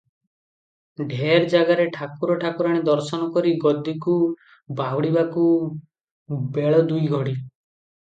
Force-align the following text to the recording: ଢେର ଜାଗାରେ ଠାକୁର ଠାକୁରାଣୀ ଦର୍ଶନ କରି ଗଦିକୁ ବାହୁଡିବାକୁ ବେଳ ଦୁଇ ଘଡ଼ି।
ଢେର 1.11 1.49
ଜାଗାରେ 1.55 1.85
ଠାକୁର 1.97 2.39
ଠାକୁରାଣୀ 2.45 2.81
ଦର୍ଶନ 2.89 3.29
କରି 3.37 3.53
ଗଦିକୁ 3.67 4.19
ବାହୁଡିବାକୁ 4.83 5.49
ବେଳ 6.61 6.85
ଦୁଇ 6.93 7.09
ଘଡ଼ି। 7.17 7.41